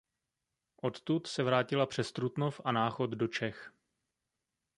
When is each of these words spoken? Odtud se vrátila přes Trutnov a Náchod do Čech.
Odtud 0.83 1.27
se 1.27 1.43
vrátila 1.43 1.85
přes 1.85 2.11
Trutnov 2.11 2.61
a 2.65 2.71
Náchod 2.71 3.09
do 3.09 3.27
Čech. 3.27 3.71